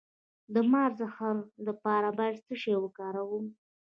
د 0.53 0.55
مار 0.71 0.91
د 0.95 0.95
زهر 0.99 1.35
لپاره 1.67 2.07
باید 2.17 2.37
څه 2.45 2.53
شی 2.61 2.73
وکاروم؟ 2.79 3.45